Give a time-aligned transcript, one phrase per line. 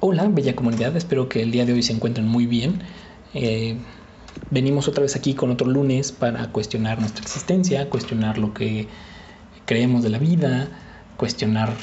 [0.00, 2.82] Hola, bella comunidad, espero que el día de hoy se encuentren muy bien.
[3.34, 3.76] Eh,
[4.48, 8.86] venimos otra vez aquí con otro lunes para cuestionar nuestra existencia, cuestionar lo que
[9.66, 10.68] creemos de la vida,
[11.16, 11.74] cuestionar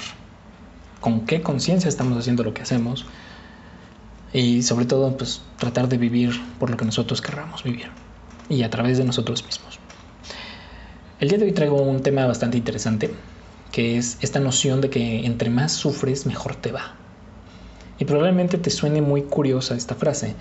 [1.01, 3.05] con qué conciencia estamos haciendo lo que hacemos
[4.32, 7.89] y sobre todo pues tratar de vivir por lo que nosotros querramos vivir
[8.47, 9.77] y a través de nosotros mismos.
[11.20, 13.13] El día de hoy traigo un tema bastante interesante
[13.73, 16.95] que es esta noción de que entre más sufres mejor te va.
[17.98, 20.35] Y probablemente te suene muy curiosa esta frase,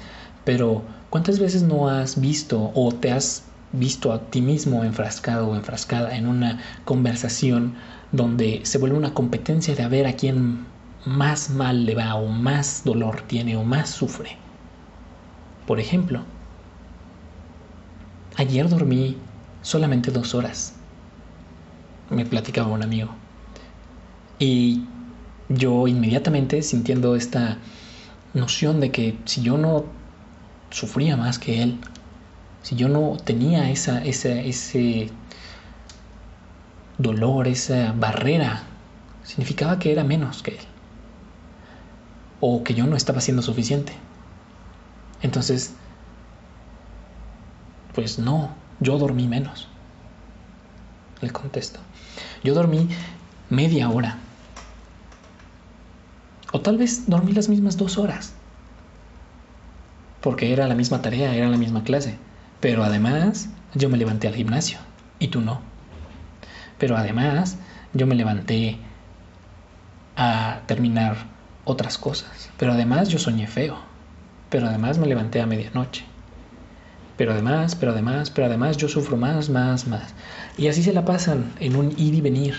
[0.44, 5.56] pero ¿cuántas veces no has visto o te has visto a ti mismo enfrascado o
[5.56, 7.74] enfrascada en una conversación
[8.12, 10.66] donde se vuelve una competencia de a ver a quién
[11.04, 14.36] más mal le va o más dolor tiene o más sufre?
[15.66, 16.22] Por ejemplo,
[18.36, 19.16] ayer dormí
[19.62, 20.74] solamente dos horas,
[22.10, 23.10] me platicaba un amigo.
[24.38, 24.84] Y
[25.48, 27.58] yo inmediatamente sintiendo esta
[28.32, 29.84] noción de que si yo no
[30.70, 31.80] sufría más que él,
[32.62, 35.10] si yo no tenía esa, ese
[36.98, 38.62] dolor, esa barrera,
[39.22, 40.64] significaba que era menos que él.
[42.40, 43.92] O que yo no estaba siendo suficiente.
[45.22, 45.74] Entonces,
[47.94, 49.68] pues no, yo dormí menos.
[51.20, 51.80] El contexto.
[52.42, 52.88] Yo dormí
[53.48, 54.18] media hora
[56.54, 58.32] o tal vez dormí las mismas dos horas.
[60.20, 62.16] Porque era la misma tarea, era la misma clase.
[62.60, 64.78] Pero además yo me levanté al gimnasio
[65.18, 65.60] y tú no.
[66.78, 67.56] Pero además
[67.92, 68.78] yo me levanté
[70.14, 71.16] a terminar
[71.64, 72.50] otras cosas.
[72.56, 73.76] Pero además yo soñé feo.
[74.48, 76.04] Pero además me levanté a medianoche.
[77.16, 80.14] Pero además, pero además, pero además yo sufro más, más, más.
[80.56, 82.54] Y así se la pasan en un ir y venir.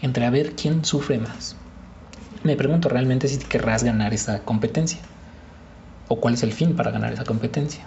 [0.00, 1.54] Entre a ver quién sufre más
[2.46, 5.00] me pregunto realmente si querrás ganar esa competencia.
[6.08, 7.84] ¿O cuál es el fin para ganar esa competencia?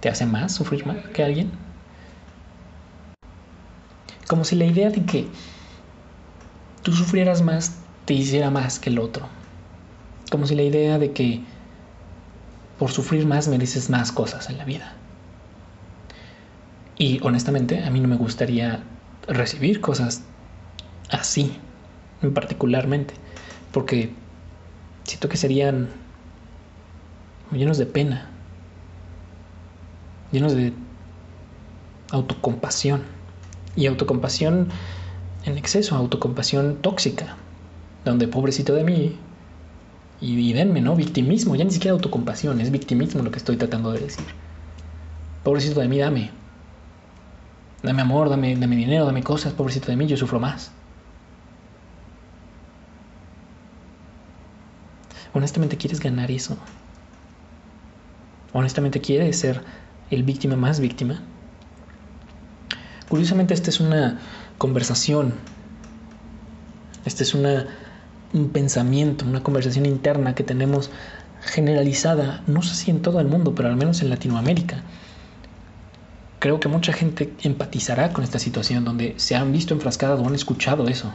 [0.00, 1.52] ¿Te hace más sufrir más que alguien?
[4.26, 5.26] Como si la idea de que
[6.82, 9.26] tú sufrieras más te hiciera más que el otro.
[10.30, 11.42] Como si la idea de que
[12.78, 14.94] por sufrir más mereces más cosas en la vida.
[16.96, 18.82] Y honestamente a mí no me gustaría
[19.26, 20.22] recibir cosas
[21.10, 21.58] así
[22.34, 23.14] particularmente,
[23.72, 24.12] porque
[25.04, 25.88] siento que serían
[27.52, 28.30] llenos de pena,
[30.32, 30.72] llenos de
[32.10, 33.02] autocompasión
[33.76, 34.68] y autocompasión
[35.44, 37.36] en exceso, autocompasión tóxica,
[38.04, 39.16] donde pobrecito de mí
[40.20, 40.96] y, denme, ¿no?
[40.96, 44.24] Victimismo, ya ni siquiera autocompasión, es victimismo lo que estoy tratando de decir.
[45.44, 46.30] Pobrecito de mí, dame.
[47.82, 50.72] Dame amor, dame, dame dinero, dame cosas, pobrecito de mí, yo sufro más.
[55.32, 56.56] Honestamente quieres ganar eso.
[58.52, 59.62] Honestamente quieres ser
[60.10, 61.22] el víctima más víctima.
[63.08, 64.18] Curiosamente esta es una
[64.58, 65.34] conversación.
[67.04, 70.90] Esta es un pensamiento, una conversación interna que tenemos
[71.40, 74.82] generalizada, no sé si en todo el mundo, pero al menos en Latinoamérica.
[76.38, 80.34] Creo que mucha gente empatizará con esta situación donde se han visto enfrascadas o han
[80.34, 81.12] escuchado eso.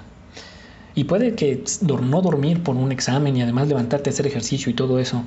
[0.95, 4.75] Y puede que no dormir por un examen y además levantarte a hacer ejercicio y
[4.75, 5.23] todo eso,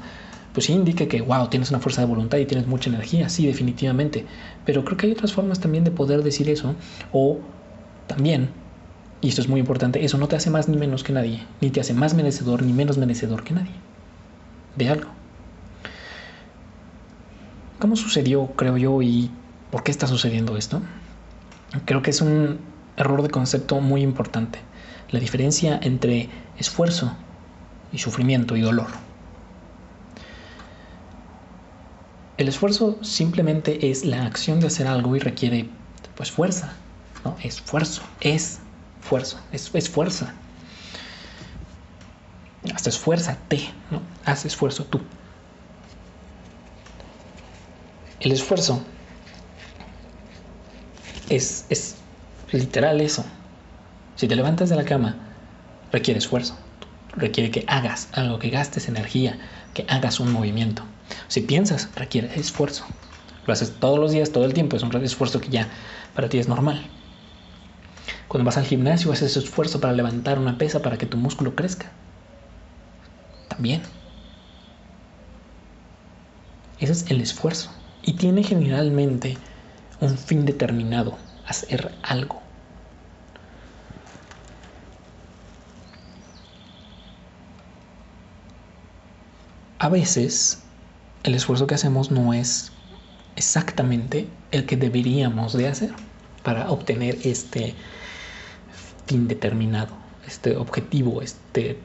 [0.53, 3.47] pues sí indique que, wow, tienes una fuerza de voluntad y tienes mucha energía, sí,
[3.47, 4.25] definitivamente.
[4.65, 6.75] Pero creo que hay otras formas también de poder decir eso.
[7.13, 7.41] O
[8.07, 8.51] también,
[9.21, 11.71] y esto es muy importante, eso no te hace más ni menos que nadie, ni
[11.71, 13.73] te hace más merecedor ni menos merecedor que nadie.
[14.77, 15.11] De algo.
[17.81, 19.31] ¿Cómo sucedió, creo yo, y
[19.71, 20.81] por qué está sucediendo esto?
[21.85, 22.61] Creo que es un
[22.97, 24.61] error de concepto muy importante
[25.11, 26.29] la diferencia entre
[26.59, 27.13] esfuerzo
[27.93, 28.89] y sufrimiento y dolor.
[32.37, 35.69] El esfuerzo simplemente es la acción de hacer algo y requiere
[36.17, 36.73] pues fuerza,
[37.25, 37.37] ¿no?
[37.43, 38.59] Esfuerzo, es
[39.01, 40.35] fuerza, es, es fuerza.
[42.75, 44.03] Hasta esfuérzate, ¿no?
[44.25, 45.01] Haz esfuerzo tú.
[48.21, 48.83] El esfuerzo
[51.29, 51.97] es, es
[52.53, 53.25] literal eso,
[54.17, 55.15] si te levantas de la cama,
[55.93, 56.57] requiere esfuerzo,
[57.15, 59.39] requiere que hagas algo, que gastes energía,
[59.75, 60.83] que hagas un movimiento.
[61.29, 62.85] Si piensas, requiere esfuerzo.
[63.47, 65.69] Lo haces todos los días, todo el tiempo, es un esfuerzo que ya
[66.15, 66.91] para ti es normal.
[68.27, 71.93] Cuando vas al gimnasio, haces esfuerzo para levantar una pesa para que tu músculo crezca.
[73.49, 73.83] También.
[76.81, 77.71] Ese es el esfuerzo.
[78.03, 79.37] Y tiene generalmente
[80.01, 82.46] un fin determinado, hacer algo.
[89.79, 90.63] A veces
[91.25, 92.73] el esfuerzo que hacemos no es
[93.37, 95.91] exactamente el que deberíamos de hacer
[96.43, 97.75] para obtener este
[99.07, 99.95] fin determinado,
[100.27, 101.79] este objetivo, este,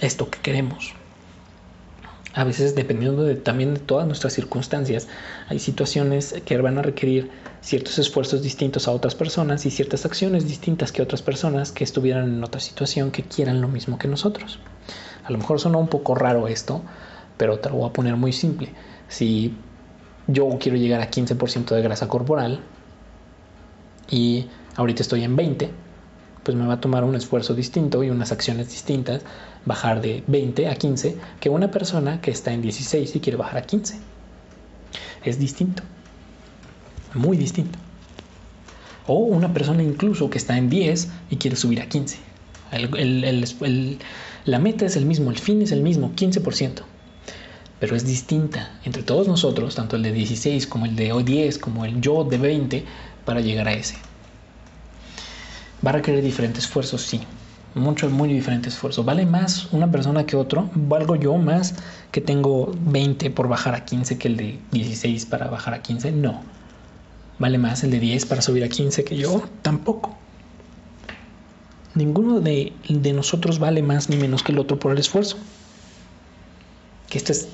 [0.00, 0.94] esto que queremos.
[2.34, 5.08] A veces dependiendo de, también de todas nuestras circunstancias,
[5.48, 7.30] hay situaciones que van a requerir
[7.62, 12.24] ciertos esfuerzos distintos a otras personas y ciertas acciones distintas que otras personas que estuvieran
[12.34, 14.58] en otra situación que quieran lo mismo que nosotros.
[15.26, 16.82] A lo mejor suena un poco raro esto,
[17.36, 18.72] pero te lo voy a poner muy simple.
[19.08, 19.56] Si
[20.28, 22.60] yo quiero llegar a 15% de grasa corporal
[24.08, 24.46] y
[24.76, 25.70] ahorita estoy en 20,
[26.44, 29.22] pues me va a tomar un esfuerzo distinto y unas acciones distintas
[29.64, 33.58] bajar de 20 a 15 que una persona que está en 16 y quiere bajar
[33.58, 33.98] a 15.
[35.24, 35.82] Es distinto,
[37.14, 37.80] muy distinto.
[39.08, 42.35] O una persona incluso que está en 10 y quiere subir a 15.
[42.78, 46.82] La meta es el mismo, el fin es el mismo, 15%
[47.78, 51.84] pero es distinta entre todos nosotros, tanto el de 16 como el de 10, como
[51.84, 52.84] el yo de 20,
[53.24, 53.96] para llegar a ese.
[55.86, 57.20] Va a requerir diferentes esfuerzos, sí,
[57.74, 59.04] mucho, muy diferente esfuerzo.
[59.04, 60.70] ¿Vale más una persona que otro?
[60.74, 61.74] ¿Valgo yo más
[62.10, 66.12] que tengo 20 por bajar a 15 que el de 16 para bajar a 15?
[66.12, 66.40] No.
[67.38, 69.42] ¿Vale más el de 10 para subir a 15 que yo?
[69.60, 70.16] Tampoco.
[71.96, 75.38] Ninguno de, de nosotros vale más ni menos que el otro por el esfuerzo.
[77.08, 77.48] Que esto es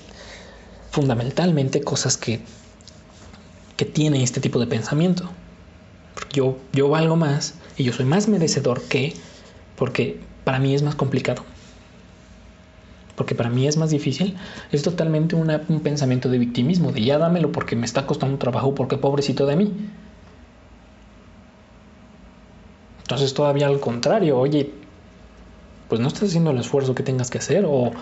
[0.91, 2.41] fundamentalmente cosas que,
[3.77, 5.31] que tiene este tipo de pensamiento.
[6.33, 9.15] Yo, yo valgo más y yo soy más merecedor que,
[9.77, 11.45] porque para mí es más complicado.
[13.15, 14.37] Porque para mí es más difícil.
[14.73, 18.75] Es totalmente un pensamiento de victimismo, de ya dámelo porque me está costando un trabajo,
[18.75, 19.73] porque pobrecito de mí.
[23.03, 24.73] Entonces todavía al contrario, oye,
[25.89, 27.93] pues no estás haciendo el esfuerzo que tengas que hacer o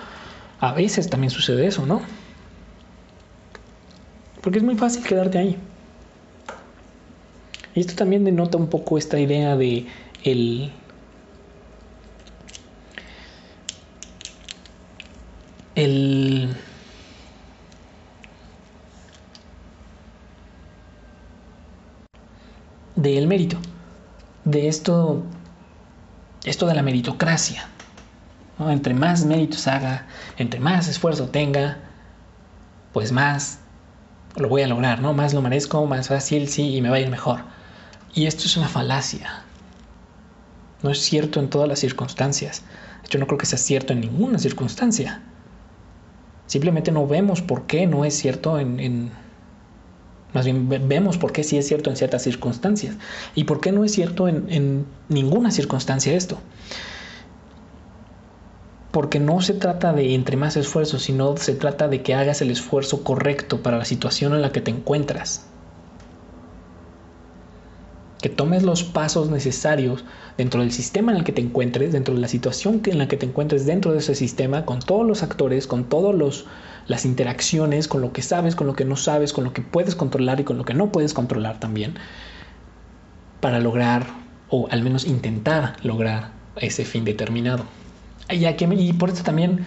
[0.60, 2.02] a veces también sucede eso, ¿no?
[4.40, 5.58] Porque es muy fácil quedarte ahí.
[7.74, 9.86] Y esto también denota un poco esta idea de
[10.22, 10.72] el
[15.74, 16.54] el
[22.96, 23.58] del mérito,
[24.44, 25.22] de esto,
[26.44, 27.68] esto de la meritocracia.
[28.58, 30.06] Entre más méritos haga,
[30.36, 31.78] entre más esfuerzo tenga,
[32.92, 33.60] pues más
[34.36, 35.12] lo voy a lograr, ¿no?
[35.14, 37.40] Más lo merezco, más fácil, sí, y me va a ir mejor.
[38.14, 39.42] Y esto es una falacia.
[40.82, 42.62] No es cierto en todas las circunstancias.
[43.08, 45.22] Yo no creo que sea cierto en ninguna circunstancia.
[46.46, 49.10] Simplemente no vemos por qué no es cierto en,
[50.32, 52.96] más bien vemos por qué sí es cierto en ciertas circunstancias
[53.34, 56.38] y por qué no es cierto en, ninguna circunstancia esto
[58.90, 62.50] porque no se trata de entre más esfuerzo, sino se trata de que hagas el
[62.50, 65.46] esfuerzo correcto para la situación en la que te encuentras.
[68.20, 70.04] Que tomes los pasos necesarios
[70.36, 73.16] dentro del sistema en el que te encuentres, dentro de la situación en la que
[73.16, 76.44] te encuentres dentro de ese sistema, con todos los actores, con todas
[76.86, 79.94] las interacciones, con lo que sabes, con lo que no sabes, con lo que puedes
[79.94, 81.94] controlar y con lo que no puedes controlar también,
[83.40, 84.06] para lograr,
[84.48, 87.64] o al menos intentar lograr ese fin determinado
[88.32, 89.64] y por eso también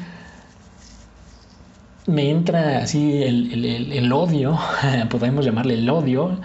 [2.05, 4.57] me entra así el, odio,
[5.09, 6.39] podemos llamarle el odio,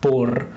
[0.00, 0.48] por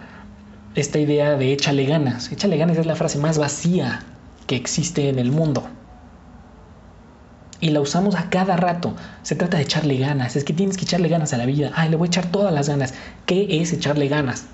[0.76, 2.32] esta idea de échale ganas.
[2.32, 4.04] Échale ganas es la frase más vacía
[4.46, 5.68] que existe en el mundo.
[7.60, 8.96] Y la usamos a cada rato.
[9.24, 10.36] Se trata de echarle ganas.
[10.36, 11.72] Es que tienes que echarle ganas a la vida.
[11.76, 12.94] Ay, le voy a echar todas las ganas.
[13.26, 14.46] ¿Qué es echarle ganas?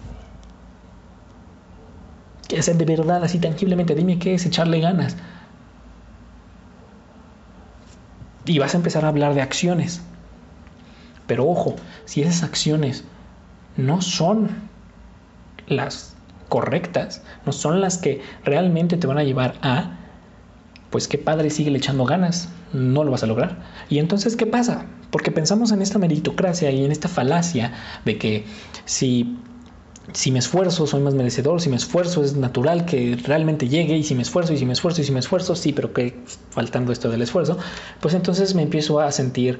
[2.47, 3.95] ¿Qué es de verdad, así tangiblemente?
[3.95, 5.17] Dime qué es echarle ganas.
[8.45, 10.01] Y vas a empezar a hablar de acciones.
[11.27, 13.03] Pero ojo, si esas acciones
[13.77, 14.69] no son
[15.67, 16.15] las
[16.49, 19.97] correctas, no son las que realmente te van a llevar a,
[20.89, 23.63] pues qué padre, sigue echando ganas, no lo vas a lograr.
[23.89, 24.85] Y entonces, ¿qué pasa?
[25.11, 27.71] Porque pensamos en esta meritocracia y en esta falacia
[28.03, 28.45] de que
[28.85, 29.37] si
[30.11, 34.03] si me esfuerzo soy más merecedor, si me esfuerzo es natural que realmente llegue y
[34.03, 36.91] si me esfuerzo y si me esfuerzo y si me esfuerzo, sí, pero que faltando
[36.91, 37.57] esto del esfuerzo,
[38.01, 39.59] pues entonces me empiezo a sentir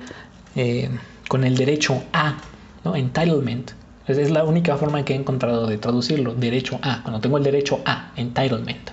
[0.56, 0.90] eh,
[1.30, 2.38] con el derecho a,
[2.84, 2.96] ¿no?
[2.96, 3.72] Entitlement.
[4.06, 7.44] Es, es la única forma que he encontrado de traducirlo, derecho a, cuando tengo el
[7.44, 8.92] derecho a, entitlement.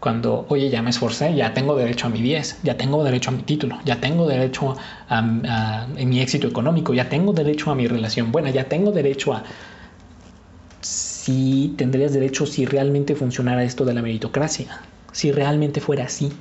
[0.00, 3.32] Cuando, oye, ya me esforcé, ya tengo derecho a mi 10, ya tengo derecho a
[3.32, 4.76] mi título, ya tengo derecho
[5.08, 9.42] a, mi éxito económico, ya tengo derecho a mi relación buena, ya tengo derecho a
[10.82, 16.32] si tendrías derecho si realmente funcionara esto de la meritocracia, si realmente fuera así,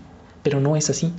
[0.44, 1.14] pero no es así.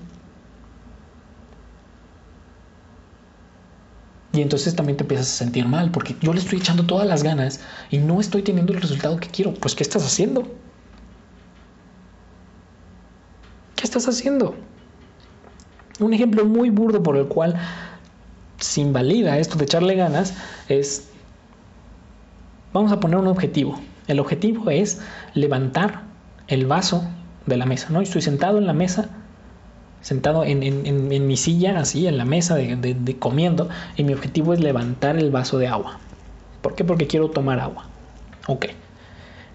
[4.37, 7.23] Y entonces también te empiezas a sentir mal porque yo le estoy echando todas las
[7.23, 9.55] ganas y no estoy teniendo el resultado que quiero.
[9.55, 10.43] Pues, ¿qué estás haciendo?
[13.75, 14.55] ¿Qué estás haciendo?
[16.01, 17.59] Un ejemplo muy burdo por el cual
[18.59, 20.35] se invalida esto de echarle ganas
[20.69, 21.09] es,
[22.73, 23.81] vamos a poner un objetivo.
[24.07, 25.01] El objetivo es
[25.35, 26.03] levantar
[26.49, 27.05] el vaso
[27.47, 28.01] de la mesa, ¿no?
[28.01, 29.09] Estoy sentado en la mesa,
[30.01, 35.17] sentado en, mi silla, así, en la mesa de, comiendo, y mi objetivo es levantar
[35.17, 35.99] el vaso de agua.
[36.63, 36.85] ¿Por qué?
[36.85, 37.87] Porque quiero tomar agua.
[38.47, 38.67] Ok.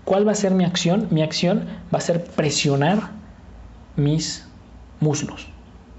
[0.03, 1.07] ¿Cuál va a ser mi acción?
[1.12, 3.20] Mi acción va a ser presionar
[3.95, 4.48] mis
[5.00, 5.48] muslos.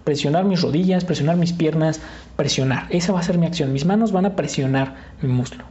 [0.05, 2.01] Presionar mis rodillas, presionar mis piernas,
[2.37, 2.87] presionar.
[2.91, 3.73] Esa va a ser mi acción.
[3.73, 5.65] Mis manos van a presionar mi muslo.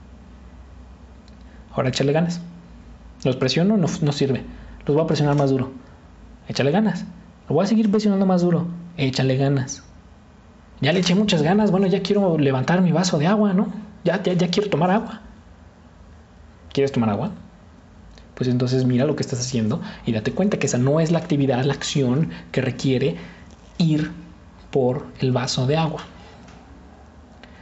[1.73, 2.41] Ahora échale ganas.
[3.23, 4.43] Los presiono, no, no sirve.
[4.85, 5.71] Los voy a presionar más duro.
[6.47, 7.05] Échale ganas.
[7.47, 8.67] Lo voy a seguir presionando más duro.
[8.97, 9.83] Échale ganas.
[10.81, 11.71] Ya le eché muchas ganas.
[11.71, 13.67] Bueno, ya quiero levantar mi vaso de agua, ¿no?
[14.03, 15.21] Ya, ya, ya quiero tomar agua.
[16.73, 17.31] ¿Quieres tomar agua?
[18.35, 21.19] Pues entonces mira lo que estás haciendo y date cuenta que esa no es la
[21.19, 23.17] actividad, la acción que requiere
[23.77, 24.11] ir
[24.71, 26.03] por el vaso de agua.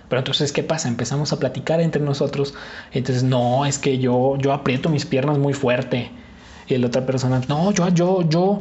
[0.10, 0.88] Pero entonces, ¿qué pasa?
[0.88, 2.56] Empezamos a platicar entre nosotros.
[2.92, 6.12] Entonces, no, es que yo, yo aprieto mis piernas muy fuerte.
[6.68, 8.60] Y la otra persona, no, yo, yo, yo,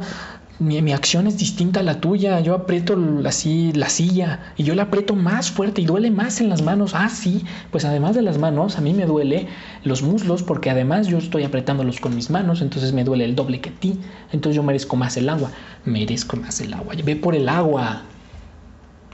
[0.59, 2.39] mi, acción es distinta a la tuya.
[2.41, 6.49] Yo aprieto así la silla y yo la aprieto más fuerte y duele más en
[6.49, 6.93] las manos.
[6.93, 9.47] Ah, sí, pues además de las manos, a mí me duele
[9.83, 13.61] los muslos porque además yo estoy apretándolos con mis manos, entonces me duele el doble
[13.61, 13.99] que a ti.
[14.33, 15.51] Entonces yo merezco más el agua.
[15.85, 16.93] Merezco más el agua.
[17.03, 18.03] Ve por el agua.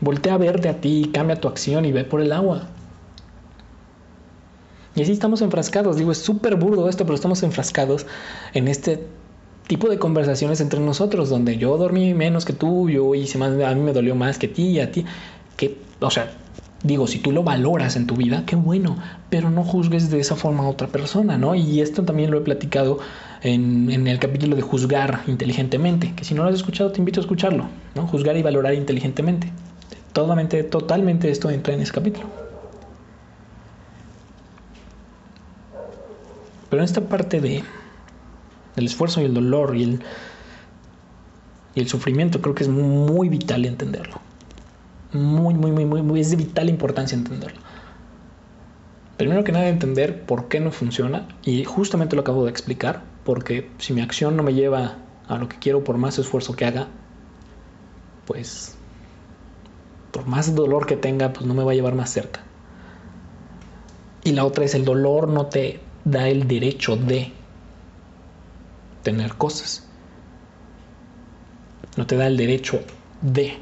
[0.02, 2.70] Voltea a verte a ti, cambia tu acción y ve por el agua.
[4.96, 5.98] Y así estamos enfrascados.
[5.98, 8.08] Digo, es súper burdo esto, pero estamos enfrascados
[8.54, 9.06] en este
[9.67, 13.75] tipo de conversaciones entre nosotros, donde yo dormí menos que tú, yo hice más, a
[13.75, 15.05] mí me dolió más que ti y a ti.
[15.57, 16.31] Que, o sea,
[16.84, 18.98] digo, si tú lo valoras en tu vida, qué bueno,
[19.29, 21.55] pero no juzgues de esa forma a otra persona, ¿no?
[21.55, 23.00] Y esto también lo he platicado
[23.41, 27.19] en, en, el capítulo de juzgar inteligentemente, que si no lo has escuchado, te invito
[27.19, 28.07] a escucharlo, ¿no?
[28.07, 29.51] Juzgar y valorar inteligentemente.
[30.13, 32.27] Totalmente, totalmente esto entra en ese capítulo.
[36.69, 37.63] Pero en esta parte de
[38.75, 40.03] el esfuerzo y el dolor y el,
[41.75, 44.20] y el sufrimiento creo que es muy vital entenderlo.
[45.13, 47.62] Muy, muy, muy, muy, muy, es de vital importancia entenderlo.
[49.17, 53.70] Primero que nada entender por qué no funciona y justamente lo acabo de explicar, porque
[53.77, 56.88] si mi acción no me lleva a lo que quiero por más esfuerzo que haga,
[58.25, 58.75] pues
[60.12, 62.41] por más dolor que tenga, pues no me va a llevar más cerca.
[64.24, 67.32] Y la otra es el dolor no te da el derecho de
[69.05, 69.88] tener cosas.
[71.95, 72.81] No te da el derecho
[73.21, 73.57] de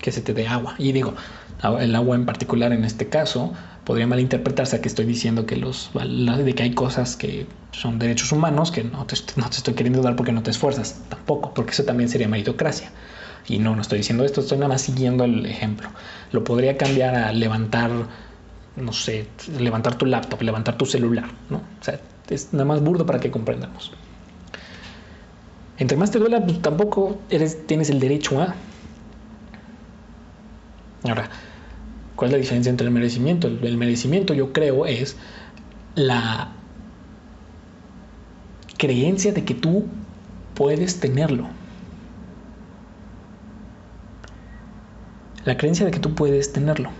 [0.00, 0.74] que se te dé agua.
[0.78, 1.14] Y digo,
[1.80, 3.52] el agua en particular en este caso
[3.84, 8.32] podría malinterpretarse a que estoy diciendo que los de que hay cosas que son derechos
[8.32, 11.00] humanos que no te, no te estoy queriendo dar porque no te esfuerzas.
[11.08, 12.90] Tampoco, porque eso también sería meritocracia.
[13.48, 15.88] Y no, no estoy diciendo esto, estoy nada más siguiendo el ejemplo.
[16.32, 17.90] Lo podría cambiar a levantar,
[18.76, 21.58] no sé, levantar tu laptop, levantar tu celular, ¿no?
[21.58, 23.92] O sea, es nada más burdo para que comprendamos.
[25.82, 28.54] Entre más te duela, pues tampoco eres, tienes el derecho a.
[31.02, 31.28] Ahora,
[32.14, 33.48] ¿cuál es la diferencia entre el merecimiento?
[33.48, 35.16] el merecimiento, yo creo, es
[35.96, 36.52] la
[38.78, 39.86] creencia de que tú
[40.54, 41.48] puedes tenerlo.
[45.44, 46.90] la creencia de que tú puedes tenerlo.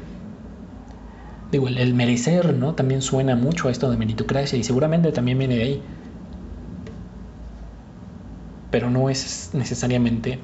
[1.53, 2.75] Digo, el, merecer, ¿no?
[2.75, 5.83] También suena mucho a esto de meritocracia y seguramente también viene de ahí.
[8.73, 10.41] Pero no es necesariamente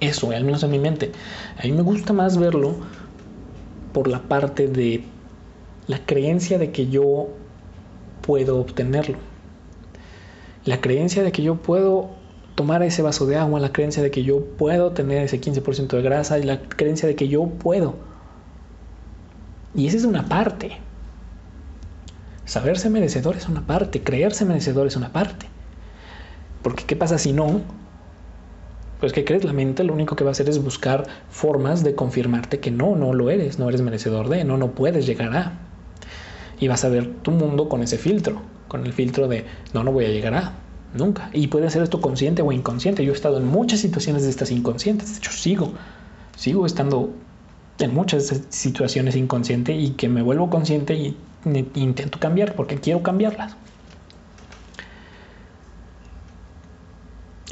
[0.00, 1.10] eso, al menos en mi mente.
[1.58, 2.76] A mí me gusta más verlo
[3.92, 5.04] por la parte de
[5.86, 7.28] la creencia de que yo
[8.20, 9.18] puedo obtenerlo.
[10.64, 12.10] La creencia de que yo puedo
[12.54, 16.02] tomar ese vaso de agua, la creencia de que yo puedo tener ese 15% de
[16.02, 17.94] grasa y la creencia de que yo puedo.
[19.74, 20.78] Y esa es una parte.
[22.44, 25.46] Saberse merecedor es una parte, creerse merecedor es una parte.
[26.62, 27.60] Porque ¿qué pasa si no?
[29.00, 31.94] Pues que crees, la mente lo único que va a hacer es buscar formas de
[31.96, 35.58] confirmarte que no, no lo eres, no eres merecedor de, no, no puedes llegar a.
[36.60, 39.90] Y vas a ver tu mundo con ese filtro, con el filtro de no, no
[39.90, 40.54] voy a llegar a.
[40.94, 41.30] Nunca.
[41.32, 43.04] Y puede ser esto consciente o inconsciente.
[43.04, 45.10] Yo he estado en muchas situaciones de estas inconscientes.
[45.10, 45.72] De hecho, sigo.
[46.36, 47.10] Sigo estando
[47.78, 51.16] en muchas situaciones inconscientes y que me vuelvo consciente y
[51.74, 53.56] intento cambiar porque quiero cambiarlas.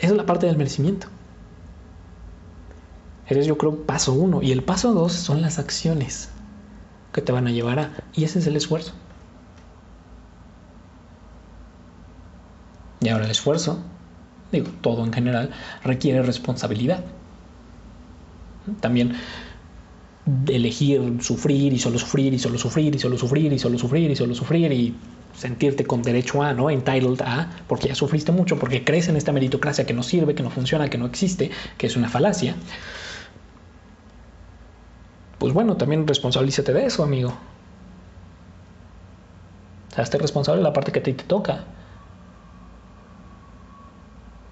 [0.01, 1.09] Esa es la parte del merecimiento.
[3.27, 4.43] Ese es yo creo paso uno.
[4.43, 6.31] Y el paso dos son las acciones
[7.13, 7.91] que te van a llevar a...
[8.15, 8.93] Y ese es el esfuerzo.
[13.01, 13.79] Y ahora el esfuerzo,
[14.53, 15.51] digo, todo en general,
[15.85, 17.05] requiere responsabilidad.
[18.81, 19.17] También
[20.49, 24.17] elegir sufrir y solo sufrir y solo sufrir y solo sufrir y solo sufrir y
[24.17, 24.95] solo sufrir y
[25.35, 26.71] sentirte con derecho a, ¿no?
[26.71, 30.43] Entitled a, porque ya sufriste mucho, porque crees en esta meritocracia que no sirve, que
[30.43, 32.57] no funciona, que no existe, que es una falacia.
[35.39, 37.31] Pues bueno, también responsabilízate de eso, amigo.
[39.91, 41.65] O sea, esté responsable de la parte que a ti te toca.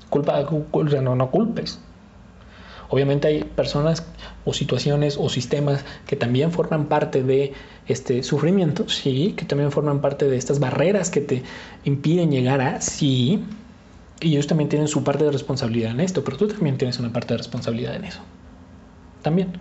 [0.09, 0.43] Culpa,
[1.03, 1.79] no, no culpes.
[2.89, 4.03] Obviamente hay personas
[4.47, 7.53] o situaciones o sistemas que también forman parte de
[7.89, 11.43] este sufrimiento, sí, que también forman parte de estas barreras que te
[11.85, 13.43] impiden llegar a sí,
[14.21, 17.13] y ellos también tienen su parte de responsabilidad en esto, pero tú también tienes una
[17.13, 18.21] parte de responsabilidad en eso.
[19.23, 19.53] También.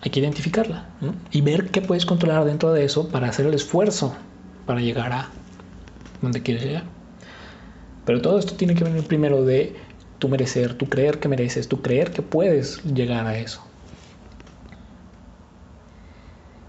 [0.00, 0.88] Hay que identificarla
[1.32, 4.14] y ver qué puedes controlar dentro de eso para hacer el esfuerzo
[4.64, 5.28] para llegar a
[6.22, 6.84] donde quieres llegar.
[8.04, 9.74] Pero todo esto tiene que venir primero de
[10.18, 13.67] tu merecer, tu creer que mereces, tu creer que puedes llegar a eso.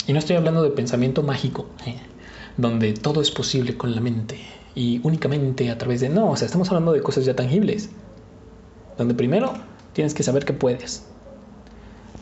[0.09, 1.93] Y no estoy hablando de pensamiento mágico, ¿eh?
[2.57, 4.39] donde todo es posible con la mente
[4.73, 6.09] y únicamente a través de...
[6.09, 7.91] No, o sea, estamos hablando de cosas ya tangibles,
[8.97, 9.53] donde primero
[9.93, 11.05] tienes que saber que puedes.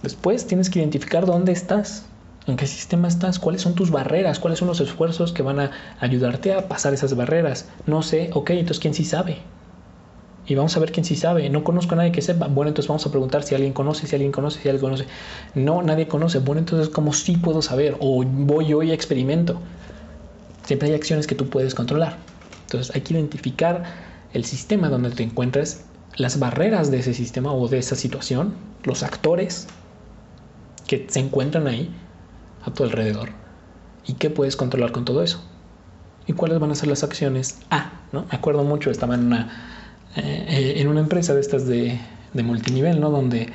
[0.03, 2.03] Después tienes que identificar dónde estás,
[2.45, 5.71] en qué sistema estás, cuáles son tus barreras, cuáles son los esfuerzos que van a
[6.01, 7.69] ayudarte a pasar esas barreras.
[7.85, 9.37] No sé, ok, entonces ¿quién sí sabe?
[10.47, 11.49] Y vamos a ver quién sí sabe.
[11.49, 12.47] No conozco a nadie que sepa.
[12.47, 15.05] Bueno, entonces vamos a preguntar si alguien conoce, si alguien conoce, si alguien conoce.
[15.55, 16.39] No, nadie conoce.
[16.39, 17.97] Bueno, entonces, ¿cómo sí puedo saber?
[17.99, 19.59] O voy yo y experimento.
[20.63, 22.17] Siempre hay acciones que tú puedes controlar.
[22.63, 23.83] Entonces, hay que identificar
[24.31, 25.83] el sistema donde te encuentres,
[26.15, 29.67] las barreras de ese sistema o de esa situación, los actores
[30.87, 31.93] que se encuentran ahí
[32.63, 33.29] a tu alrededor
[34.05, 35.43] y qué puedes controlar con todo eso.
[36.25, 37.59] ¿Y cuáles van a ser las acciones?
[37.69, 38.25] Ah, ¿no?
[38.31, 39.76] Me acuerdo mucho, estaba en una
[40.17, 41.99] eh, en una empresa de estas de,
[42.33, 43.09] multinivel, ¿no?
[43.09, 43.47] Donde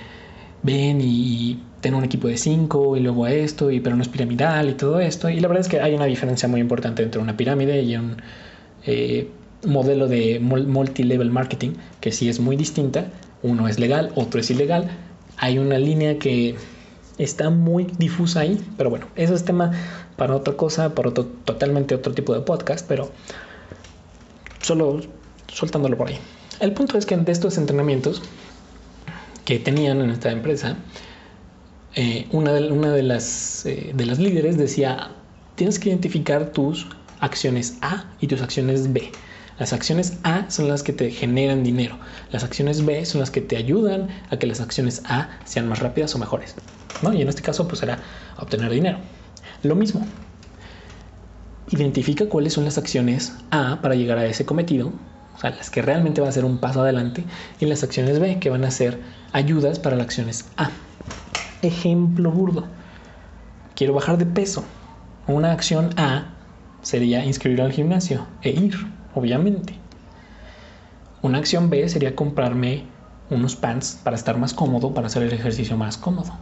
[0.63, 4.09] ven y, tienen un equipo de cinco y luego a esto, y, pero no es
[4.09, 5.29] piramidal y todo esto.
[5.29, 8.17] Y la verdad es que hay una diferencia muy importante entre una pirámide y un
[8.87, 9.29] eh,
[9.67, 13.07] modelo de multilevel marketing, que sí es muy distinta.
[13.43, 14.91] Uno es legal, otro es ilegal.
[15.39, 16.55] Hay una línea que
[17.19, 19.73] está muy difusa ahí, pero bueno, eso es tema
[20.17, 23.11] para otra cosa, para otro, totalmente otro tipo de podcast, pero
[24.61, 25.01] solo
[25.49, 26.19] soltándolo por ahí.
[26.63, 28.23] El punto es que de estos entrenamientos
[29.45, 30.77] que tenían en esta empresa,
[31.97, 35.11] eh, una, eh, de las líderes decía,
[35.57, 36.87] tienes que identificar tus
[37.19, 39.11] acciones A y tus acciones B.
[39.59, 41.99] Las acciones A son las que te generan dinero.
[42.31, 45.81] Las acciones B son las que te ayudan a que las acciones A sean más
[45.81, 46.55] rápidas o mejores.
[47.13, 47.99] Y en este caso, pues era
[48.39, 48.99] obtener dinero.
[49.65, 50.07] Lo mismo.
[51.71, 54.93] Identifica cuáles son las acciones A para llegar a ese cometido
[55.35, 57.25] o sea, las que realmente van a ser un paso adelante,
[57.61, 59.01] y las acciones B, que van a ser
[59.33, 60.71] ayudas para las acciones A.
[61.63, 62.67] Ejemplo burdo.
[63.75, 64.65] Quiero bajar de peso.
[65.27, 66.27] Una acción A
[66.83, 68.75] sería inscribir al gimnasio e ir,
[69.15, 69.75] obviamente.
[71.23, 72.85] Una acción B sería comprarme
[73.31, 76.33] unos pants para estar más cómodo, para hacer el ejercicio más cómodo.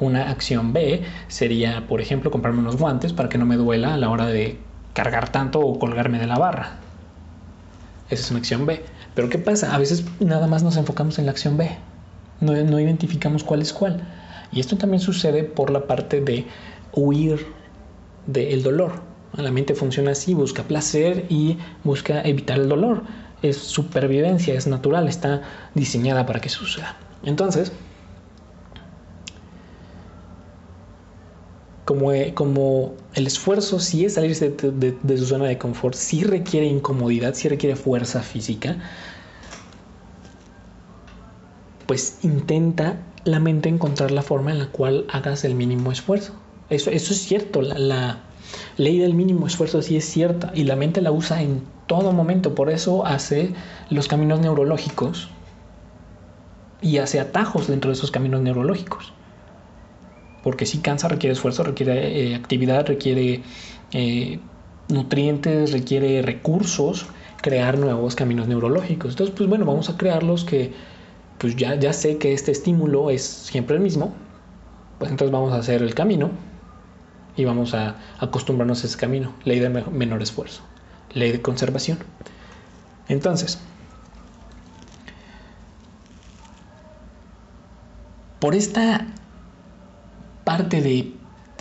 [0.00, 3.98] Una acción B sería, por ejemplo, comprarme unos guantes para que no me duela a
[3.98, 4.58] la hora de
[4.98, 6.72] cargar tanto o colgarme de la barra.
[8.10, 8.84] Esa es una acción B.
[9.14, 9.72] Pero ¿qué pasa?
[9.72, 11.70] A veces nada más nos enfocamos en la acción B.
[12.40, 14.02] No, no identificamos cuál es cuál.
[14.50, 16.46] Y esto también sucede por la parte de
[16.92, 17.46] huir
[18.26, 19.02] del dolor.
[19.34, 23.04] La mente funciona así, busca placer y busca evitar el dolor.
[23.40, 25.42] Es supervivencia, es natural, está
[25.74, 26.96] diseñada para que suceda.
[27.22, 27.70] Entonces,
[31.88, 36.66] como, eh, como el esfuerzo sí es salirse de, su zona de confort, sí requiere
[36.66, 38.76] incomodidad, sí requiere fuerza física,
[41.86, 46.34] pues intenta la mente encontrar la forma en la cual hagas el mínimo esfuerzo.
[46.68, 48.18] Eso, eso es cierto, la, la
[48.76, 52.54] ley del mínimo esfuerzo sí es cierta y la mente la usa en todo momento,
[52.54, 53.54] por eso hace
[53.88, 55.30] los caminos neurológicos
[56.82, 59.14] y hace atajos dentro de esos caminos neurológicos
[60.48, 63.42] porque si cansa, requiere esfuerzo, requiere eh, actividad, requiere
[63.92, 64.40] eh,
[64.88, 67.04] nutrientes, requiere recursos,
[67.42, 69.10] crear nuevos caminos neurológicos.
[69.10, 70.72] Entonces, pues bueno, vamos a crearlos que,
[71.36, 74.14] pues ya, ya sé que este estímulo es siempre el mismo,
[74.98, 76.30] pues entonces vamos a hacer el camino
[77.36, 79.34] y vamos a acostumbrarnos a ese camino.
[79.44, 80.62] Ley de menor esfuerzo,
[81.12, 81.98] ley de conservación.
[83.06, 83.58] Entonces,
[88.40, 89.08] por esta
[90.58, 91.12] parte de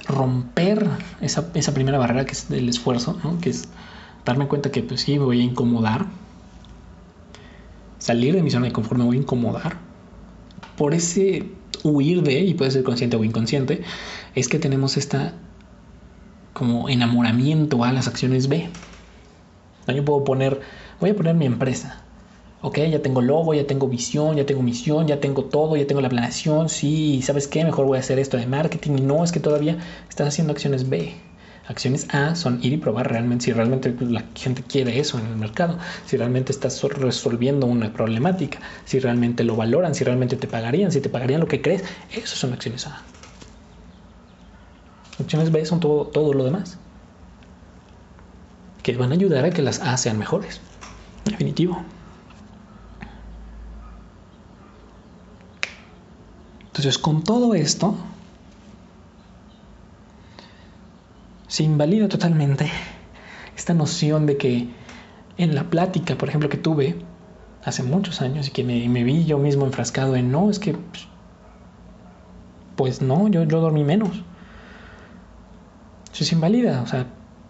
[0.08, 0.90] romper
[1.22, 3.40] esa, esa primera barrera que es el esfuerzo, ¿no?
[3.40, 3.70] que es
[4.26, 6.08] darme cuenta que pues sí, me voy a incomodar,
[8.00, 9.78] salir de mi zona de confort, me voy a incomodar,
[10.78, 11.52] por ese
[11.84, 13.84] huir de, y puede ser consciente o inconsciente,
[14.34, 15.36] es que tenemos esta
[16.54, 18.68] como enamoramiento a las acciones B.
[19.88, 20.60] Yo puedo poner,
[21.00, 22.02] voy a poner mi empresa.
[22.60, 26.02] Ok, ya tengo logo, ya tengo visión, ya tengo misión, ya tengo todo, ya tengo
[26.02, 26.70] la planeación.
[26.70, 27.64] Sí, ¿sabes qué?
[27.64, 28.98] Mejor voy a hacer esto de marketing.
[28.98, 29.78] Y no, es que todavía
[30.10, 31.14] estás haciendo acciones B.
[31.68, 35.36] Acciones A son ir y probar realmente si realmente la gente quiere eso en el
[35.36, 40.92] mercado, si realmente estás resolviendo una problemática, si realmente lo valoran, si realmente te pagarían,
[40.92, 41.84] si te pagarían lo que crees.
[42.10, 43.06] Esas son acciones A.
[45.20, 46.80] Acciones B son todo, todo lo demás.
[48.82, 50.62] Que van a ayudar a que las A sean mejores.
[51.26, 51.84] Definitivo.
[56.78, 57.96] Entonces, con todo esto,
[61.48, 62.70] se invalida totalmente
[63.56, 64.70] esta noción de que
[65.40, 66.96] en la plática, por ejemplo, que tuve
[67.66, 71.08] hace muchos años y que me, vi yo mismo enfrascado en, no, es que, pues,
[72.76, 74.22] pues no, yo, yo dormí menos.
[76.14, 77.08] Eso se invalida, o sea,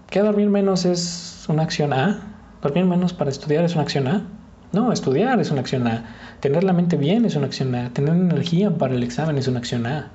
[0.09, 2.21] ¿qué dormir menos es una acción A?
[2.61, 4.36] ¿Dormir menos para estudiar es una acción A?
[4.71, 6.05] No, estudiar es una acción A.
[6.39, 7.91] Tener la mente bien es una acción A.
[7.93, 10.11] Tener energía para el examen es una acción A.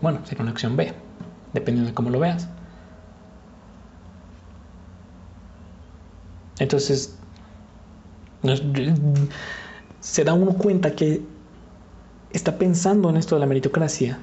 [0.00, 0.92] Bueno, sería una acción B,
[1.52, 2.48] dependiendo de cómo lo veas.
[6.58, 7.16] Entonces,
[10.00, 11.22] se da uno cuenta que
[12.32, 14.18] está pensando en esto de la meritocracia.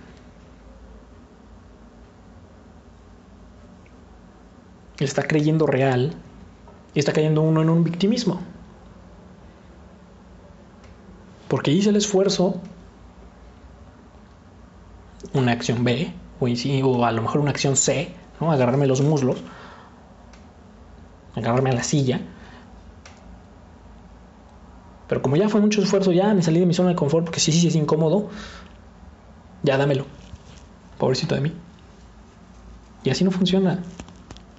[5.04, 6.14] está creyendo real
[6.94, 8.42] y está cayendo uno en un victimismo.
[11.54, 12.60] Porque hice el esfuerzo,
[15.34, 18.12] una acción B, o, a lo mejor una acción C,
[18.42, 18.52] ¿no?
[18.52, 19.38] agarrarme los muslos,
[21.36, 22.22] agarrarme a la silla.
[25.08, 27.40] Pero como ya fue mucho esfuerzo, ya me salí de mi zona de confort porque
[27.40, 28.32] sí, sí, es incómodo.
[29.62, 30.08] Ya dámelo.
[30.98, 31.54] Pobrecito de mí.
[33.04, 33.84] Y así no funciona.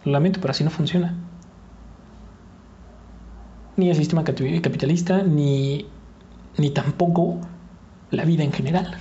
[0.05, 1.13] Lo lamento, pero así no funciona.
[3.77, 5.89] Ni el sistema capitalista, ni,
[6.57, 7.41] ni tampoco
[8.11, 8.99] la vida en general.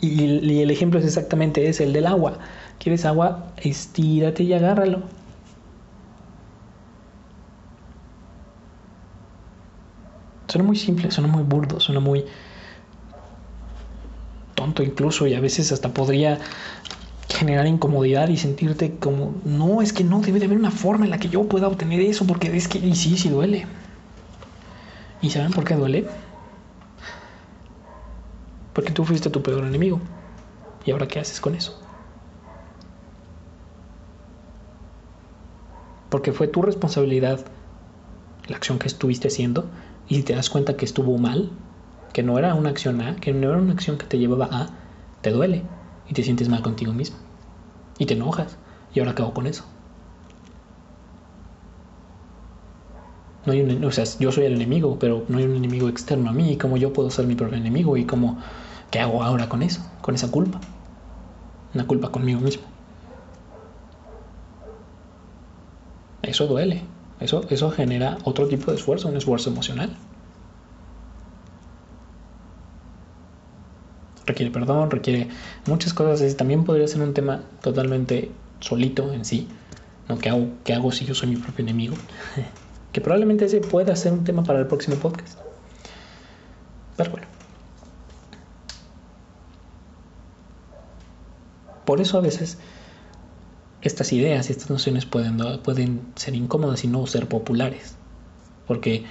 [0.00, 2.38] Y, el ejemplo es exactamente ese, el del agua.
[2.78, 3.52] ¿Quieres agua?
[3.56, 5.02] Estírate y agárralo.
[10.48, 12.24] Suena muy simple, suena muy burdo, suena muy
[14.54, 16.38] tonto incluso y a veces hasta podría
[17.28, 21.10] generar incomodidad y sentirte como, no, es que no, debe de haber una forma en
[21.10, 23.66] la que yo pueda obtener eso porque es que, sí, sí duele.
[25.20, 26.06] ¿Y saben por qué duele?
[28.76, 30.02] Porque tú fuiste tu peor enemigo.
[30.84, 31.80] ¿Y ahora qué haces con eso?
[36.10, 37.46] Porque fue tu responsabilidad
[38.48, 39.64] la acción que estuviste haciendo
[40.06, 41.52] y si te das cuenta que estuvo mal,
[42.12, 44.68] que no era una acción A, que no era una acción que te llevaba a,
[45.22, 45.62] te duele
[46.06, 47.16] y te sientes mal contigo mismo.
[47.96, 48.58] Y te enojas.
[48.92, 49.64] Y ahora acabo con eso.
[53.46, 56.28] No hay un, o sea, yo soy el enemigo, pero no hay un enemigo externo
[56.28, 56.52] a mí.
[56.52, 57.96] ¿Y cómo yo puedo ser mi propio enemigo?
[57.96, 58.38] ¿Y cómo,
[58.90, 59.80] qué hago ahora con eso?
[60.00, 60.60] Con esa culpa.
[61.74, 62.64] Una culpa conmigo mismo.
[66.22, 66.82] Eso duele.
[67.20, 69.96] Eso, eso genera otro tipo de esfuerzo, un esfuerzo emocional.
[74.26, 75.28] Requiere perdón, requiere
[75.66, 76.36] muchas cosas.
[76.36, 79.48] También podría ser un tema totalmente solito en sí.
[80.08, 80.18] ¿no?
[80.18, 81.96] ¿Qué, hago, ¿Qué hago si yo soy mi propio enemigo?
[82.92, 85.38] que probablemente ese pueda ser un tema para el próximo podcast.
[86.96, 87.25] Pero bueno.
[91.86, 92.58] Por eso a veces
[93.80, 97.94] estas ideas y estas nociones pueden, ser incómodas y no ser populares.
[98.66, 99.04] Porque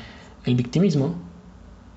[0.44, 1.16] el victimismo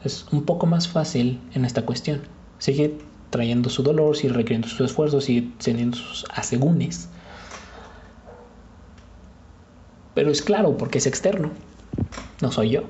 [0.04, 2.22] es un poco más fácil en esta cuestión.
[2.58, 2.96] Sigue
[3.30, 7.08] trayendo su dolor, sigue requiriendo sus esfuerzos, sigue teniendo sus asegúnes.
[10.14, 11.50] Pero es claro porque es externo,
[12.40, 12.84] no soy yo.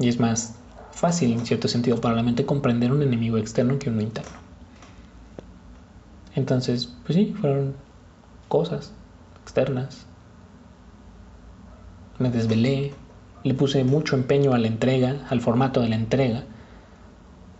[0.00, 0.56] Y es más
[0.90, 4.41] fácil en cierto sentido para la mente comprender un enemigo externo que uno interno.
[6.34, 7.74] Entonces, pues sí, fueron
[8.48, 8.92] cosas
[9.42, 10.06] externas.
[12.18, 12.94] Me desvelé,
[13.44, 16.44] le puse mucho empeño a la entrega, al formato de la entrega.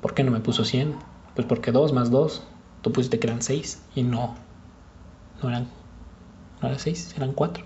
[0.00, 0.94] ¿Por qué no me puso 100?
[1.34, 2.42] Pues porque 2 más 2,
[2.82, 4.34] tú pusiste que eran 6 y no,
[5.42, 5.68] no eran,
[6.60, 7.64] no eran 6, eran 4.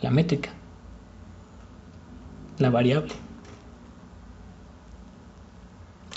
[0.00, 0.50] La métrica,
[2.58, 3.12] la variable.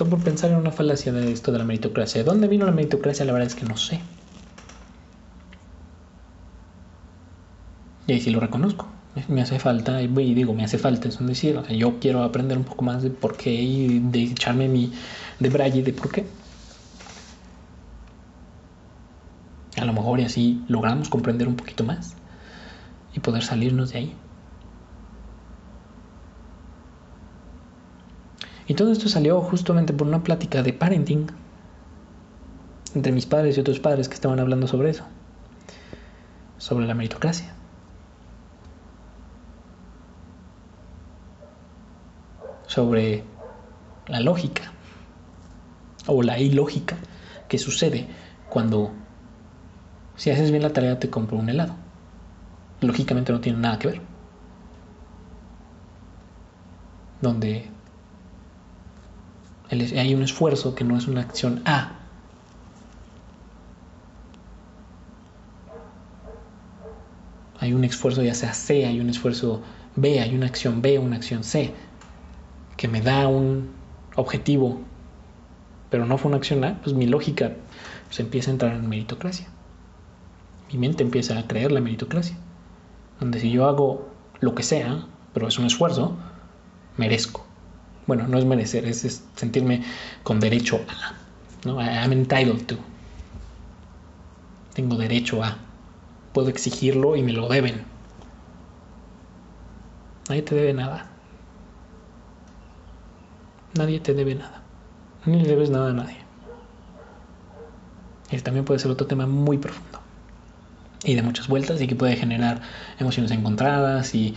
[0.09, 2.23] Por pensar en una falacia de esto de la meritocracia.
[2.23, 3.23] ¿De dónde vino la meritocracia?
[3.23, 4.01] La verdad es que no sé.
[8.07, 8.87] Y ahí sí lo reconozco.
[9.27, 11.55] Me hace falta, y digo, me hace falta, es un decir.
[11.57, 14.91] O sea, yo quiero aprender un poco más de por qué y de echarme mi
[15.39, 16.25] de braille de por qué.
[19.77, 22.15] A lo mejor y así logramos comprender un poquito más
[23.13, 24.15] y poder salirnos de ahí.
[28.71, 31.27] Y todo esto salió justamente por una plática de parenting
[32.95, 35.03] entre mis padres y otros padres que estaban hablando sobre eso,
[36.57, 37.53] sobre la meritocracia.
[42.65, 43.25] sobre
[44.07, 44.71] la lógica
[46.07, 46.95] o la ilógica
[47.49, 48.07] que sucede
[48.49, 48.93] cuando
[50.15, 51.75] si haces bien la tarea te compro un helado.
[52.79, 54.01] Lógicamente no tiene nada que ver.
[57.19, 57.69] Donde
[59.71, 61.97] hay un esfuerzo que no es una acción A.
[67.59, 69.61] Hay un esfuerzo ya sea C, hay un esfuerzo
[69.95, 71.73] B, hay una acción B, una acción C,
[72.75, 73.69] que me da un
[74.15, 74.81] objetivo,
[75.89, 77.53] pero no fue una acción A, pues mi lógica
[78.09, 79.47] se empieza a entrar en meritocracia.
[80.71, 82.35] Mi mente empieza a creer la meritocracia.
[83.19, 86.17] Donde si yo hago lo que sea, pero es un esfuerzo,
[86.97, 87.50] merezco
[88.11, 89.83] bueno, no es merecer, es, sentirme
[90.23, 91.13] con derecho a.
[91.65, 91.79] ¿no?
[91.79, 92.75] I'm entitled to.
[94.73, 95.57] Tengo derecho a.
[96.33, 97.85] Puedo exigirlo y me lo deben.
[100.27, 101.05] Nadie te debe nada.
[103.75, 104.61] Nadie te debe nada.
[105.25, 106.17] Ni le debes nada a nadie.
[108.29, 110.01] Y también puede ser otro tema muy profundo.
[111.05, 112.59] Y de muchas vueltas y que puede generar
[112.99, 114.35] emociones encontradas y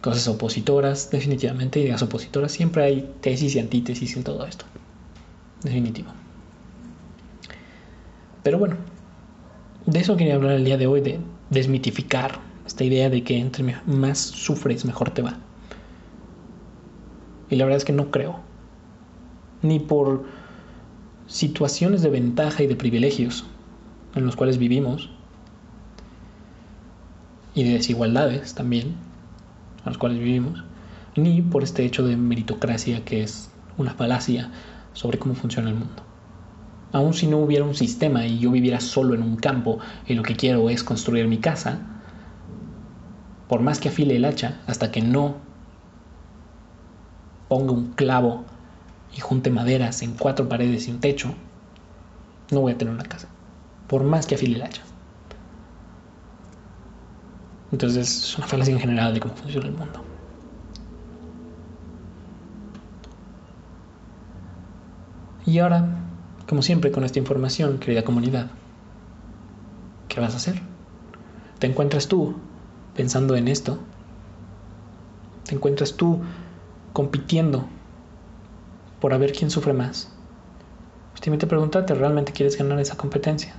[0.00, 4.64] cosas opositoras, definitivamente, ideas opositoras, siempre hay tesis y antítesis en todo esto.
[5.62, 6.10] Definitivo.
[8.42, 8.76] Pero bueno,
[9.86, 11.18] de eso quería hablar el día de hoy, de
[11.50, 15.38] desmitificar esta idea de que entre más sufres, mejor te va.
[17.48, 18.40] Y la verdad es que no creo.
[19.62, 20.24] Ni por
[21.26, 23.44] situaciones de ventaja y de privilegios
[24.14, 25.10] en los cuales vivimos,
[27.54, 28.94] y de desigualdades también,
[29.86, 30.64] a los cuales vivimos,
[31.14, 34.50] ni por este hecho de meritocracia que es una falacia
[34.92, 36.02] sobre cómo funciona el mundo.
[36.92, 40.22] Aun si no hubiera un sistema y yo viviera solo en un campo y lo
[40.22, 41.78] que quiero es construir mi casa,
[43.48, 45.36] por más que afile el hacha, hasta que no
[47.48, 48.44] ponga un clavo
[49.16, 51.34] y junte maderas en cuatro paredes y un techo,
[52.50, 53.28] no voy a tener una casa.
[53.86, 54.82] Por más que afile el hacha.
[57.72, 60.02] Entonces es una falacia en general de cómo funciona el mundo.
[65.46, 65.86] Y ahora,
[66.48, 68.50] como siempre con esta información, querida comunidad,
[70.08, 70.60] ¿qué vas a hacer?
[71.60, 72.34] ¿Te encuentras tú
[72.94, 73.78] pensando en esto?
[75.44, 76.20] ¿Te encuentras tú
[76.92, 77.66] compitiendo
[79.00, 80.10] por a ver quién sufre más?
[81.12, 83.54] Justamente pregúntate, ¿realmente quieres ganar esa competencia?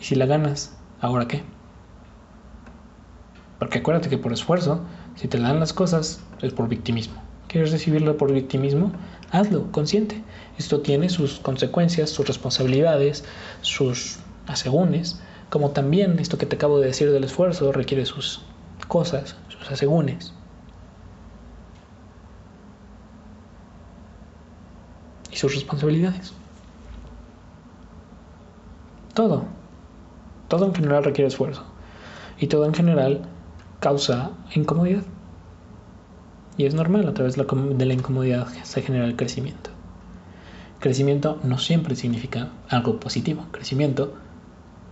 [0.00, 1.42] Y si la ganas, ¿ahora qué?
[3.58, 4.80] Porque acuérdate que por esfuerzo,
[5.14, 7.22] si te dan las cosas, es por victimismo.
[7.48, 8.92] ¿Quieres recibirlo por victimismo?
[9.30, 10.22] Hazlo, consciente.
[10.58, 13.24] Esto tiene sus consecuencias, sus responsabilidades,
[13.62, 18.42] sus asegúnes, como también esto que te acabo de decir del esfuerzo requiere sus
[18.88, 20.32] cosas, sus asegúnes.
[25.30, 26.32] Y sus responsabilidades.
[29.14, 29.44] Todo.
[30.48, 31.64] Todo en general requiere esfuerzo.
[32.38, 33.22] Y todo en general
[33.80, 35.02] causa incomodidad.
[36.56, 39.70] Y es normal, a través de la incomodidad se genera el crecimiento.
[40.80, 43.46] Crecimiento no siempre significa algo positivo.
[43.50, 44.14] Crecimiento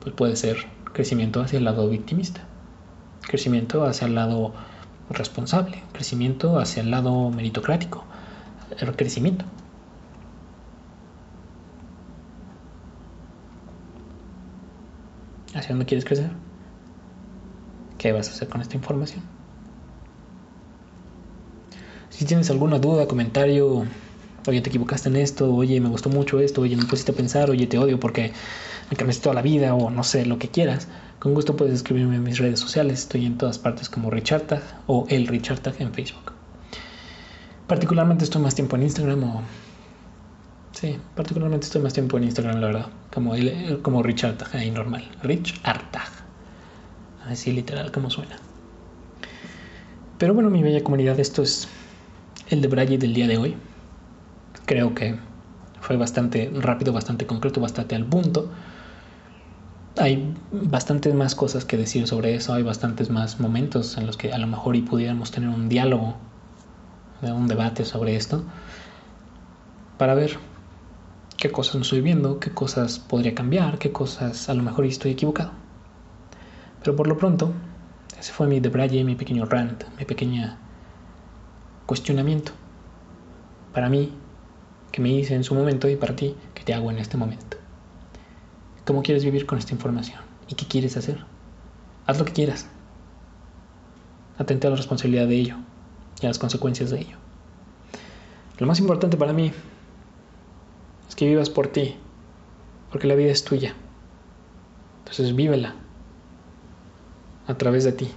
[0.01, 2.43] pues puede ser crecimiento hacia el lado victimista,
[3.23, 4.53] crecimiento hacia el lado
[5.11, 8.05] responsable, crecimiento hacia el lado meritocrático,
[8.79, 9.45] el crecimiento.
[15.64, 16.29] ¿Hacia dónde quieres crecer?
[17.96, 19.22] ¿Qué vas a hacer con esta información?
[22.11, 23.87] Si tienes alguna duda, comentario,
[24.46, 27.48] oye, te equivocaste en esto, oye, me gustó mucho esto, oye, me pusiste a pensar,
[27.48, 28.33] oye, te odio porque
[28.90, 30.87] me cambiaste toda la vida o no sé, lo que quieras,
[31.18, 32.98] con gusto puedes escribirme en mis redes sociales.
[32.98, 36.33] Estoy en todas partes como Richard o el Richard en Facebook.
[37.66, 39.42] Particularmente estoy más tiempo en Instagram o...
[40.75, 42.87] Sí, particularmente estoy más tiempo en Instagram, la verdad.
[43.13, 43.35] Como,
[43.83, 45.09] como Richard ahí normal.
[45.23, 46.09] Rich Artag.
[47.27, 48.37] Así literal como suena.
[50.19, 51.69] Pero bueno, mi bella comunidad, esto es
[52.49, 53.57] el de Braille del día de hoy.
[54.67, 55.17] Creo que
[55.81, 58.51] fue bastante rápido, bastante concreto, bastante al punto.
[59.97, 64.33] Hay bastantes más cosas que decir sobre eso, hay bastantes más momentos en los que
[64.33, 66.17] a lo mejor y pudiéramos tener un diálogo,
[67.23, 68.43] un debate sobre esto,
[69.99, 70.37] para ver
[71.45, 75.11] qué cosas no estoy viendo, qué cosas podría cambiar, qué cosas a lo mejor estoy
[75.11, 75.51] equivocado.
[76.81, 77.53] Pero por lo pronto,
[78.19, 80.57] ese fue mi debraye, mi pequeño rant, mi pequeña
[81.85, 82.53] cuestionamiento.
[83.75, 84.11] Para mí,
[84.91, 87.59] que me hice en su momento y para ti, que te hago en este momento.
[88.87, 90.21] ¿Cómo quieres vivir con esta información?
[90.49, 91.27] ¿Y qué quieres hacer?
[92.07, 92.67] Haz lo que quieras.
[94.39, 95.57] Atente a la responsabilidad de ello
[96.23, 97.19] y a las consecuencias de ello.
[98.57, 99.53] Lo más importante para mí
[101.09, 101.97] es que vivas por ti,
[102.90, 103.75] porque la vida es tuya.
[104.99, 105.75] Entonces vívela
[107.47, 108.09] a través de ti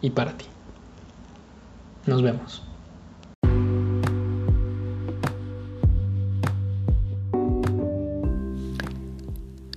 [0.00, 0.46] y para ti.
[2.06, 2.62] Nos vemos.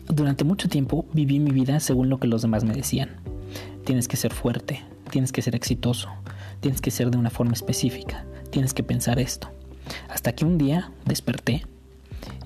[0.07, 3.17] Durante mucho tiempo viví mi vida según lo que los demás me decían.
[3.83, 6.09] Tienes que ser fuerte, tienes que ser exitoso,
[6.61, 9.54] tienes que ser de una forma específica, tienes que pensar esto.
[10.15, 11.65] Hasta que un día desperté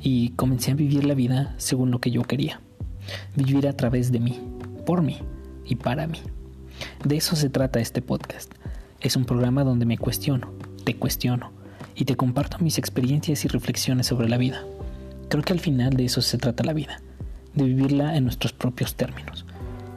[0.02, 2.62] y comencé a vivir la vida según lo que yo quería.
[3.36, 4.42] Vivir a través de mí,
[4.88, 5.20] por mí
[5.66, 6.18] y para mí.
[7.06, 8.52] De eso se trata este podcast.
[9.02, 10.52] Es un programa donde me cuestiono,
[10.84, 11.52] te cuestiono
[11.94, 14.64] y te comparto mis experiencias y reflexiones sobre la vida.
[15.30, 17.00] Creo que al final de eso se trata la vida,
[17.54, 19.46] de vivirla en nuestros propios términos,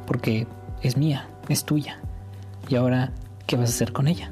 [0.06, 0.46] porque
[0.82, 2.02] es mía, es tuya.
[2.68, 3.12] Y ahora,
[3.46, 4.30] ¿qué vas a hacer con ella?